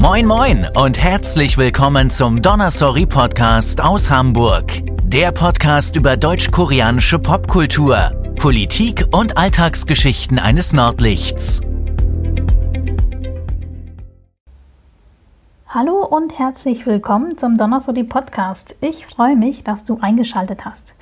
[0.00, 4.64] Moin moin und herzlich willkommen zum Donnersorry Podcast aus Hamburg.
[5.04, 8.10] Der Podcast über deutsch-koreanische Popkultur,
[8.40, 11.60] Politik und Alltagsgeschichten eines Nordlichts.
[15.68, 18.76] Hallo und herzlich willkommen zum Donnersorry Podcast.
[18.80, 20.94] Ich freue mich, dass du eingeschaltet hast.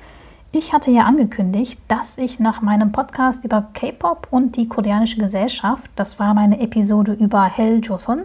[0.51, 5.89] Ich hatte ja angekündigt, dass ich nach meinem Podcast über K-Pop und die koreanische Gesellschaft,
[5.95, 8.23] das war meine Episode über Hell Joseon,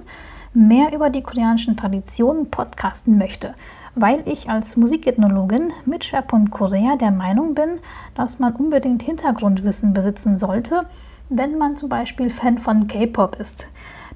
[0.54, 3.54] mehr über die koreanischen Traditionen podcasten möchte,
[3.94, 7.80] weil ich als Musikethnologin mit Schwerpunkt Korea der Meinung bin,
[8.14, 10.86] dass man unbedingt Hintergrundwissen besitzen sollte,
[11.28, 13.66] wenn man zum Beispiel Fan von K-Pop ist.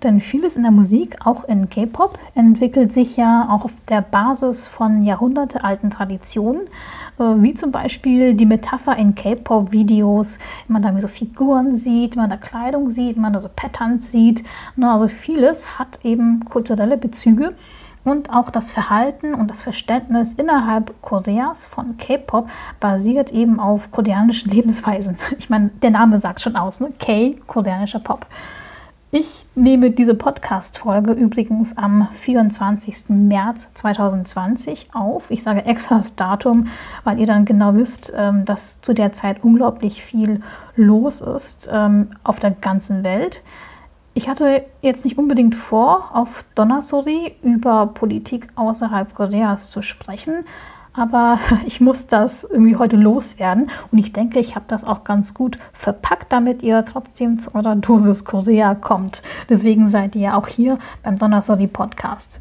[0.03, 4.69] Denn vieles in der Musik, auch in K-Pop, entwickelt sich ja auch auf der Basis
[4.69, 6.63] von jahrhundertealten Traditionen,
[7.19, 12.23] äh, wie zum Beispiel die Metapher in K-Pop-Videos, wenn man da so Figuren sieht, wenn
[12.23, 14.45] man da Kleidung sieht, wenn man da so Patterns sieht.
[14.77, 17.55] Ne, also vieles hat eben kulturelle Bezüge.
[18.05, 22.49] Und auch das Verhalten und das Verständnis innerhalb Koreas von K-Pop
[22.81, 25.19] basiert eben auf koreanischen Lebensweisen.
[25.39, 26.93] Ich meine, der Name sagt schon aus, ne?
[26.99, 28.27] K, koreanischer Pop.
[29.11, 33.09] Ich nehme diese Podcast-Folge übrigens am 24.
[33.09, 35.31] März 2020 auf.
[35.31, 36.67] Ich sage extra das Datum,
[37.05, 40.43] weil ihr dann genau wisst, ähm, dass zu der Zeit unglaublich viel
[40.77, 43.41] los ist ähm, auf der ganzen Welt.
[44.13, 50.45] Ich hatte jetzt nicht unbedingt vor, auf Donnersori über Politik außerhalb Koreas zu sprechen,
[50.99, 55.35] aber ich muss das irgendwie heute loswerden und ich denke, ich habe das auch ganz
[55.35, 59.23] gut verpackt, damit ihr trotzdem zu eurer Dosis Korea kommt.
[59.49, 62.41] Deswegen seid ihr ja auch hier beim Donnerstag Podcast.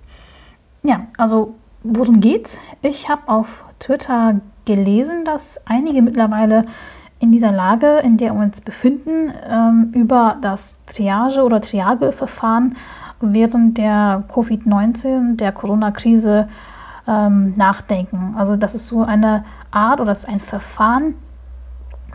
[0.83, 2.59] Ja, also worum geht's?
[2.81, 6.65] Ich habe auf Twitter gelesen, dass einige mittlerweile
[7.19, 12.75] in dieser Lage, in der wir uns befinden, ähm, über das Triage- oder Triage-Verfahren
[13.19, 16.47] während der Covid-19, der Corona-Krise
[17.07, 18.35] ähm, nachdenken.
[18.37, 21.15] Also das ist so eine Art oder das ist ein Verfahren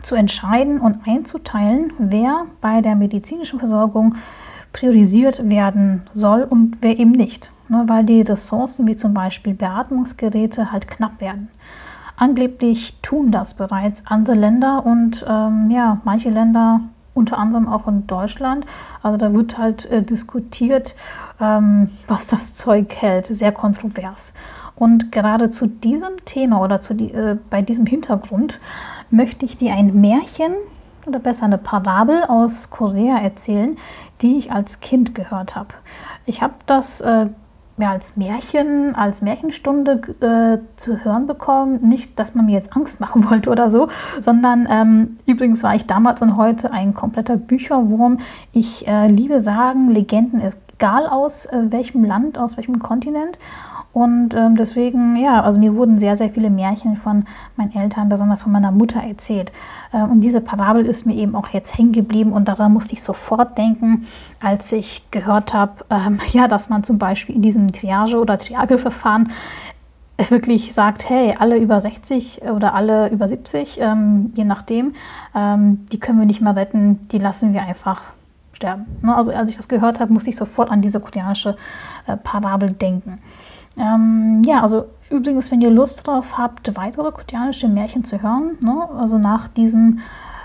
[0.01, 4.15] zu entscheiden und einzuteilen, wer bei der medizinischen Versorgung
[4.73, 10.71] priorisiert werden soll und wer eben nicht, ne, weil die Ressourcen wie zum Beispiel Beatmungsgeräte
[10.71, 11.49] halt knapp werden.
[12.15, 16.81] Angeblich tun das bereits andere Länder und ähm, ja, manche Länder,
[17.13, 18.65] unter anderem auch in Deutschland,
[19.01, 20.95] also da wird halt äh, diskutiert,
[21.43, 24.33] ähm, was das Zeug hält, sehr kontrovers.
[24.75, 28.59] Und gerade zu diesem Thema oder zu die, äh, bei diesem Hintergrund
[29.09, 30.53] möchte ich dir ein Märchen
[31.05, 33.77] oder besser eine Parabel aus Korea erzählen,
[34.21, 35.73] die ich als Kind gehört habe.
[36.25, 37.27] Ich habe das äh,
[37.77, 41.79] ja, als Märchen, als Märchenstunde äh, zu hören bekommen.
[41.87, 43.87] Nicht, dass man mir jetzt Angst machen wollte oder so,
[44.19, 48.19] sondern ähm, übrigens war ich damals und heute ein kompletter Bücherwurm.
[48.51, 50.39] Ich äh, liebe Sagen, Legenden,
[50.83, 53.39] egal aus äh, welchem Land, aus welchem Kontinent.
[53.93, 58.41] Und ähm, deswegen, ja, also mir wurden sehr, sehr viele Märchen von meinen Eltern, besonders
[58.41, 59.51] von meiner Mutter erzählt.
[59.93, 63.03] Äh, und diese Parabel ist mir eben auch jetzt hängen geblieben und daran musste ich
[63.03, 64.07] sofort denken,
[64.41, 69.31] als ich gehört habe, ähm, ja, dass man zum Beispiel in diesem Triage- oder Triageverfahren
[70.29, 74.95] wirklich sagt, hey, alle über 60 oder alle über 70, ähm, je nachdem,
[75.33, 78.01] ähm, die können wir nicht mehr retten, die lassen wir einfach
[78.53, 78.85] sterben.
[79.01, 79.15] Ne?
[79.15, 81.55] Also als ich das gehört habe, musste ich sofort an diese koreanische
[82.07, 83.19] äh, Parabel denken.
[83.77, 88.87] Ähm, ja, also übrigens, wenn ihr Lust drauf habt, weitere koreanische Märchen zu hören, ne,
[88.97, 89.99] also nach diesem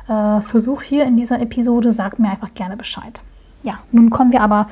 [0.09, 3.21] äh, Versuch hier in dieser Episode, sagt mir einfach gerne Bescheid.
[3.63, 4.69] Ja, nun kommen wir aber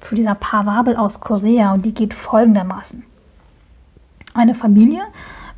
[0.00, 3.04] zu dieser Parabel aus Korea und die geht folgendermaßen.
[4.34, 5.02] Eine Familie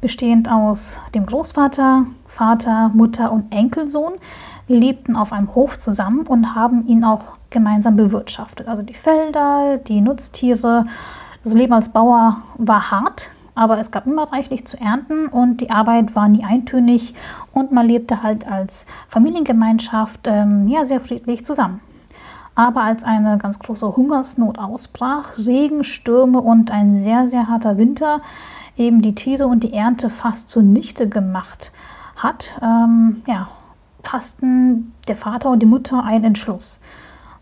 [0.03, 4.15] bestehend aus dem Großvater, Vater, Mutter und Enkelsohn
[4.69, 8.69] lebten auf einem Hof zusammen und haben ihn auch gemeinsam bewirtschaftet.
[8.69, 10.87] Also die Felder, die Nutztiere,
[11.45, 15.71] das Leben als Bauer war hart, aber es gab immer reichlich zu ernten und die
[15.71, 17.15] Arbeit war nie eintönig
[17.53, 21.81] und man lebte halt als Familiengemeinschaft ähm, ja, sehr friedlich zusammen.
[22.55, 28.21] Aber als eine ganz große Hungersnot ausbrach, Regen, Stürme und ein sehr, sehr harter Winter
[28.77, 31.73] eben die Tiere und die Ernte fast zunichte gemacht
[32.17, 33.49] hat, ähm, ja,
[34.03, 36.81] fassten der Vater und die Mutter einen Entschluss.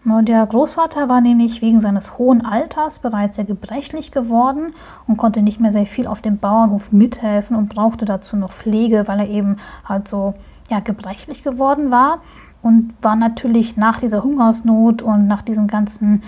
[0.02, 4.72] Der Großvater war nämlich wegen seines hohen Alters bereits sehr gebrechlich geworden
[5.06, 9.06] und konnte nicht mehr sehr viel auf dem Bauernhof mithelfen und brauchte dazu noch Pflege,
[9.08, 10.32] weil er eben halt so
[10.70, 12.22] ja, gebrechlich geworden war
[12.62, 16.22] und war natürlich nach dieser Hungersnot und nach diesen ganzen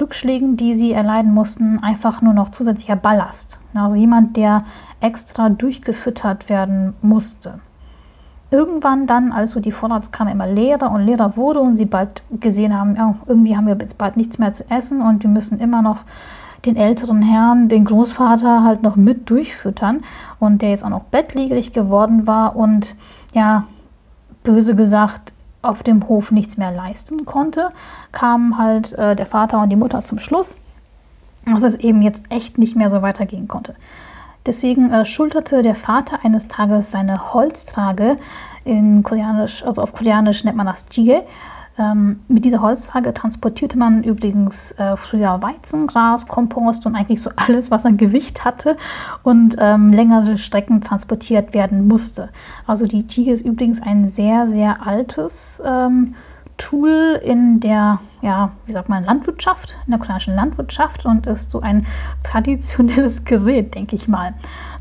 [0.00, 3.60] Rückschlägen, die sie erleiden mussten, einfach nur noch zusätzlicher Ballast.
[3.74, 4.64] Also jemand, der
[5.00, 7.60] extra durchgefüttert werden musste
[8.52, 12.78] irgendwann dann, als so die Vorratskammer immer leerer und leerer wurde und sie bald gesehen
[12.78, 15.82] haben, ja, irgendwie haben wir jetzt bald nichts mehr zu essen und wir müssen immer
[15.82, 16.02] noch
[16.66, 20.02] den älteren Herrn, den Großvater halt noch mit durchfüttern
[20.38, 22.94] und der jetzt auch noch bettlägerig geworden war und
[23.32, 23.64] ja,
[24.44, 25.31] böse gesagt,
[25.62, 27.70] auf dem Hof nichts mehr leisten konnte,
[28.10, 30.58] kamen halt äh, der Vater und die Mutter zum Schluss,
[31.46, 33.74] dass es eben jetzt echt nicht mehr so weitergehen konnte.
[34.44, 38.18] Deswegen äh, schulterte der Vater eines Tages seine Holztrage
[38.64, 41.22] in Koreanisch, also auf Koreanisch nennt man das Jige,
[41.78, 47.30] ähm, mit dieser Holztrage transportierte man übrigens äh, früher Weizen, Gras, Kompost und eigentlich so
[47.36, 48.76] alles, was ein Gewicht hatte
[49.22, 52.28] und ähm, längere Strecken transportiert werden musste.
[52.66, 56.14] Also die Jige ist übrigens ein sehr, sehr altes ähm,
[56.58, 61.60] Tool in der, ja, wie sagt man, Landwirtschaft, in der koreanischen Landwirtschaft und ist so
[61.60, 61.86] ein
[62.22, 64.34] traditionelles Gerät, denke ich mal.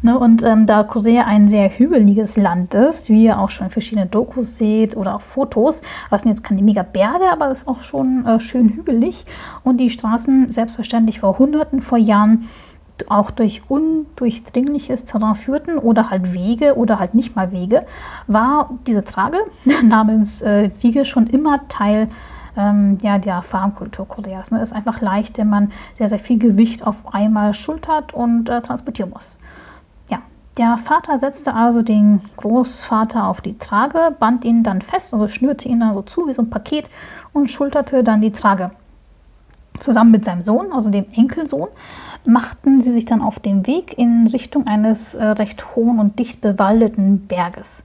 [0.03, 3.71] Ne, und ähm, da Korea ein sehr hügeliges Land ist, wie ihr auch schon in
[3.71, 7.68] verschiedenen Dokus seht oder auch Fotos, was sind jetzt keine mega Berge, aber es ist
[7.68, 9.25] auch schon äh, schön hügelig
[9.63, 12.50] und die Straßen selbstverständlich vor Hunderten vor Jahren
[13.09, 17.86] auch durch undurchdringliches Terrain führten oder halt Wege oder halt nicht mal Wege,
[18.27, 19.38] war diese Trage
[19.83, 22.07] namens äh, Diege schon immer Teil
[22.57, 24.51] ähm, ja, der Farmkultur Koreas.
[24.51, 24.62] Ne?
[24.62, 29.12] Ist einfach leicht, wenn man sehr, sehr viel Gewicht auf einmal schultert und äh, transportieren
[29.12, 29.38] muss.
[30.57, 35.69] Der Vater setzte also den Großvater auf die Trage, band ihn dann fest, also schnürte
[35.69, 36.89] ihn dann so zu wie so ein Paket
[37.31, 38.71] und schulterte dann die Trage.
[39.80, 41.69] Zusammen mit seinem Sohn, also dem Enkelsohn,
[42.25, 46.42] machten sie sich dann auf den Weg in Richtung eines äh, recht hohen und dicht
[46.42, 47.83] bewaldeten Berges.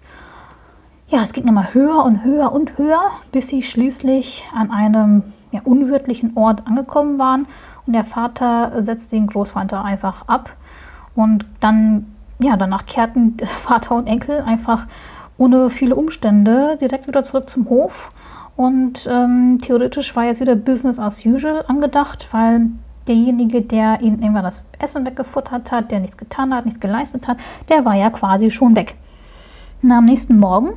[1.08, 5.22] Ja, es ging immer höher und höher und höher, bis sie schließlich an einem
[5.52, 7.46] ja, unwirtlichen Ort angekommen waren
[7.86, 10.50] und der Vater setzte den Großvater einfach ab
[11.14, 14.86] und dann, ja, danach kehrten Vater und Enkel einfach
[15.38, 18.10] ohne viele Umstände direkt wieder zurück zum Hof
[18.56, 22.70] und ähm, theoretisch war jetzt wieder Business as usual angedacht, weil
[23.06, 27.36] derjenige, der ihnen irgendwann das Essen weggefuttert hat, der nichts getan hat, nichts geleistet hat,
[27.68, 28.96] der war ja quasi schon weg.
[29.82, 30.70] Und am nächsten Morgen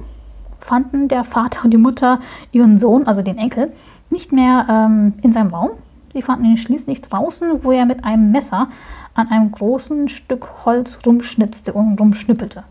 [0.60, 2.20] fanden der Vater und die Mutter
[2.52, 3.72] ihren Sohn, also den Enkel,
[4.10, 5.72] nicht mehr ähm, in seinem Raum.
[6.14, 8.70] Sie fanden ihn schließlich draußen, wo er mit einem Messer
[9.14, 12.64] an einem großen Stück Holz rumschnitzte und rumschnippelte.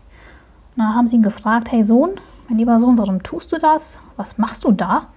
[0.75, 2.11] Da haben sie ihn gefragt, hey Sohn,
[2.47, 4.01] mein lieber Sohn, warum tust du das?
[4.17, 5.07] Was machst du da?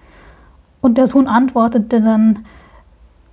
[0.81, 2.45] Und der Sohn antwortete dann,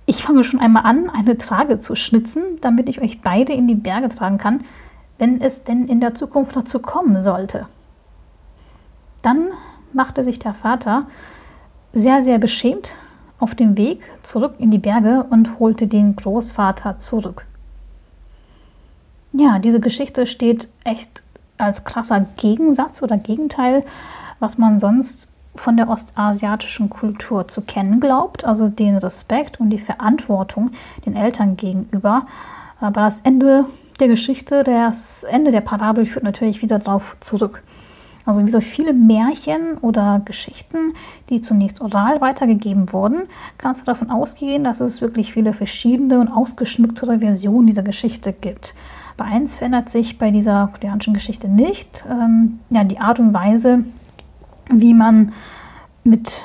[0.05, 3.75] ich fange schon einmal an, eine Trage zu schnitzen, damit ich euch beide in die
[3.75, 4.61] Berge tragen kann,
[5.17, 7.67] wenn es denn in der Zukunft dazu kommen sollte.
[9.21, 9.49] Dann
[9.93, 11.05] machte sich der Vater
[11.93, 12.93] sehr, sehr beschämt
[13.41, 17.45] auf den Weg zurück in die Berge und holte den Großvater zurück.
[19.33, 21.23] Ja, diese Geschichte steht echt
[21.57, 23.83] als krasser Gegensatz oder Gegenteil,
[24.39, 29.79] was man sonst von der ostasiatischen Kultur zu kennen glaubt, also den Respekt und die
[29.79, 30.71] Verantwortung
[31.05, 32.25] den Eltern gegenüber.
[32.79, 33.65] Aber das Ende
[33.99, 37.63] der Geschichte, das Ende der Parabel führt natürlich wieder darauf zurück.
[38.25, 40.93] Also wie so viele Märchen oder Geschichten,
[41.29, 43.23] die zunächst oral weitergegeben wurden,
[43.57, 48.75] kannst du davon ausgehen, dass es wirklich viele verschiedene und ausgeschmücktere Versionen dieser Geschichte gibt.
[49.17, 52.05] Aber eins verändert sich bei dieser koreanischen Geschichte nicht.
[52.09, 53.85] Ähm, ja, die Art und Weise,
[54.69, 55.33] wie man
[56.03, 56.41] mit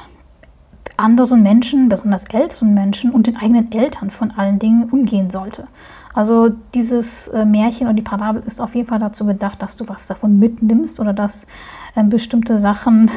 [0.96, 5.68] anderen Menschen, besonders älteren Menschen und den eigenen Eltern von allen Dingen umgehen sollte.
[6.16, 9.86] Also dieses äh, Märchen und die Parabel ist auf jeden Fall dazu gedacht, dass du
[9.86, 11.46] was davon mitnimmst oder dass
[11.94, 13.10] ähm, bestimmte Sachen,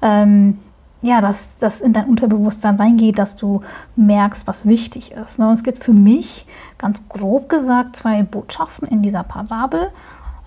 [0.00, 0.56] ähm,
[1.02, 3.60] ja, dass das in dein Unterbewusstsein reingeht, dass du
[3.96, 5.38] merkst, was wichtig ist.
[5.38, 5.46] Ne?
[5.46, 6.46] Und es gibt für mich
[6.78, 9.88] ganz grob gesagt zwei Botschaften in dieser Parabel.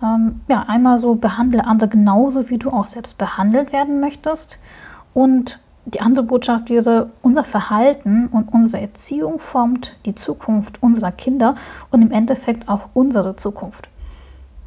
[0.02, 4.58] Ähm, ja, einmal so behandle andere genauso, wie du auch selbst behandelt werden möchtest.
[5.14, 5.60] Und
[5.94, 11.56] die andere Botschaft wäre, unser Verhalten und unsere Erziehung formt die Zukunft unserer Kinder
[11.92, 13.90] und im Endeffekt auch unsere Zukunft.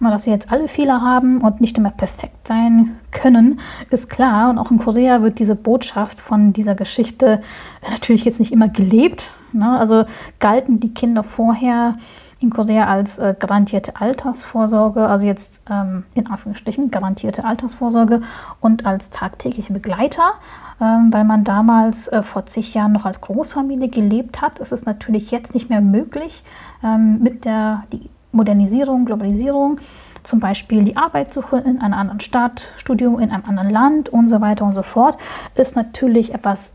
[0.00, 3.61] Dass wir jetzt alle Fehler haben und nicht immer perfekt sein können,
[3.91, 4.50] ist klar.
[4.50, 7.41] Und auch in Korea wird diese Botschaft von dieser Geschichte
[7.88, 9.31] natürlich jetzt nicht immer gelebt.
[9.61, 10.05] Also
[10.41, 11.99] galten die Kinder vorher
[12.43, 18.23] in Korea als äh, garantierte Altersvorsorge, also jetzt ähm, in Anführungsstrichen garantierte Altersvorsorge
[18.61, 20.33] und als tagtägliche Begleiter.
[20.81, 24.61] Ähm, weil man damals äh, vor zig Jahren noch als Großfamilie gelebt hat.
[24.61, 26.43] Es ist natürlich jetzt nicht mehr möglich
[26.83, 27.85] ähm, mit der
[28.33, 29.79] Modernisierung, Globalisierung,
[30.23, 34.29] zum Beispiel die Arbeit suchen in einer anderen Stadt, Studium in einem anderen Land und
[34.29, 35.19] so weiter und so fort,
[35.55, 36.73] ist natürlich etwas,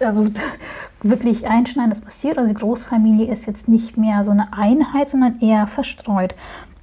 [0.00, 0.26] also
[1.02, 2.38] wirklich Einschneidendes passiert.
[2.38, 6.34] Also die Großfamilie ist jetzt nicht mehr so eine Einheit, sondern eher verstreut.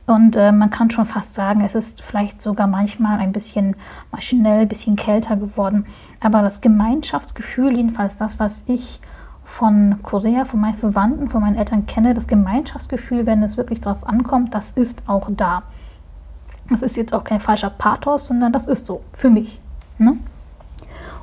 [0.07, 3.75] Und äh, man kann schon fast sagen, es ist vielleicht sogar manchmal ein bisschen
[4.11, 5.85] maschinell, ein bisschen kälter geworden.
[6.19, 8.99] Aber das Gemeinschaftsgefühl, jedenfalls das, was ich
[9.43, 14.07] von Korea, von meinen Verwandten, von meinen Eltern kenne, das Gemeinschaftsgefühl, wenn es wirklich darauf
[14.07, 15.63] ankommt, das ist auch da.
[16.69, 19.59] Das ist jetzt auch kein falscher Pathos, sondern das ist so für mich.
[19.97, 20.17] Ne?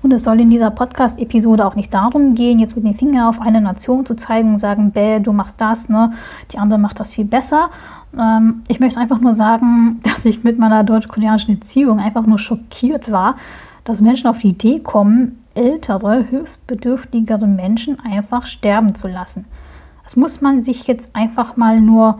[0.02, 3.40] Und es soll in dieser Podcast-Episode auch nicht darum gehen, jetzt mit dem Finger auf
[3.40, 6.12] eine Nation zu zeigen und sagen, bäh, du machst das, ne?
[6.52, 7.70] die andere macht das viel besser.
[8.18, 13.12] Ähm, ich möchte einfach nur sagen, dass ich mit meiner deutsch-koreanischen Beziehung einfach nur schockiert
[13.12, 13.36] war,
[13.84, 19.44] dass Menschen auf die Idee kommen, ältere, hilfsbedürftigere Menschen einfach sterben zu lassen.
[20.02, 22.18] Das muss man sich jetzt einfach mal nur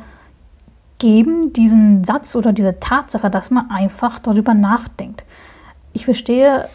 [0.98, 5.24] geben, diesen Satz oder diese Tatsache, dass man einfach darüber nachdenkt.
[5.92, 6.68] Ich verstehe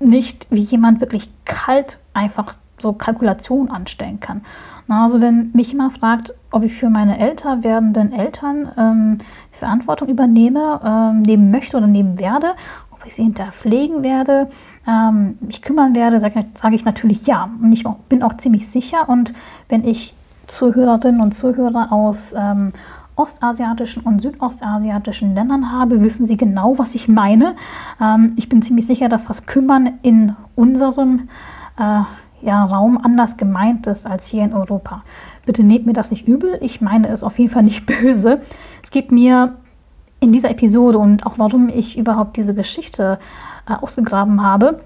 [0.00, 4.42] nicht, wie jemand wirklich kalt einfach so Kalkulation anstellen kann.
[4.88, 9.18] Also wenn mich jemand fragt, ob ich für meine älter werdenden Eltern ähm,
[9.50, 12.52] Verantwortung übernehme, ähm, nehmen möchte oder nehmen werde,
[12.92, 14.48] ob ich sie hinterpflegen werde,
[14.86, 17.50] ähm, mich kümmern werde, sage sag ich natürlich ja.
[17.60, 19.08] Und ich bin auch ziemlich sicher.
[19.08, 19.32] Und
[19.68, 20.14] wenn ich
[20.46, 22.72] Zuhörerinnen und Zuhörer aus ähm,
[23.16, 27.56] ostasiatischen und südostasiatischen Ländern habe, wissen Sie genau, was ich meine.
[28.00, 31.28] Ähm, ich bin ziemlich sicher, dass das Kümmern in unserem
[31.78, 32.02] äh,
[32.42, 35.02] ja, Raum anders gemeint ist als hier in Europa.
[35.46, 36.58] Bitte nehmt mir das nicht übel.
[36.60, 38.42] Ich meine es auf jeden Fall nicht böse.
[38.82, 39.56] Es gibt mir
[40.20, 43.18] in dieser Episode und auch warum ich überhaupt diese Geschichte
[43.68, 44.80] äh, ausgegraben habe,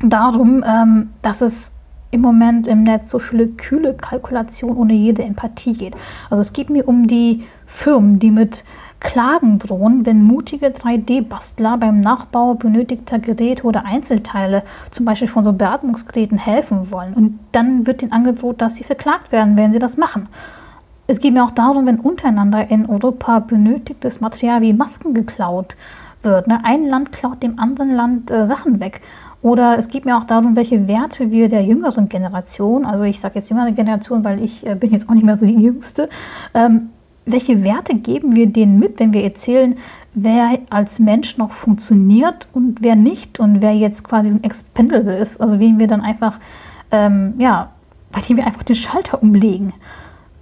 [0.00, 1.72] darum, ähm, dass es
[2.10, 5.94] im Moment im Netz so viele kühle Kalkulationen ohne jede Empathie geht.
[6.30, 8.64] Also es geht mir um die Firmen, die mit
[9.00, 15.52] Klagen drohen, wenn mutige 3D-Bastler beim Nachbau benötigter Geräte oder Einzelteile, zum Beispiel von so
[15.52, 17.14] Beatmungsgeräten, helfen wollen.
[17.14, 20.28] Und dann wird ihnen angedroht, dass sie verklagt werden, wenn sie das machen.
[21.06, 25.76] Es geht mir auch darum, wenn untereinander in Europa benötigtes Material wie Masken geklaut
[26.22, 26.48] wird.
[26.48, 26.60] Ne?
[26.64, 29.00] Ein Land klaut dem anderen Land äh, Sachen weg.
[29.40, 33.36] Oder es geht mir auch darum, welche Werte wir der jüngeren Generation, also ich sage
[33.36, 36.08] jetzt jüngere Generation, weil ich äh, bin jetzt auch nicht mehr so die Jüngste,
[36.54, 36.90] ähm,
[37.24, 39.76] welche Werte geben wir denen mit, wenn wir erzählen,
[40.14, 45.40] wer als Mensch noch funktioniert und wer nicht und wer jetzt quasi ein Expendable ist,
[45.40, 46.40] also wen wir dann einfach,
[46.90, 47.70] ähm, ja,
[48.10, 49.72] bei dem wir einfach den Schalter umlegen.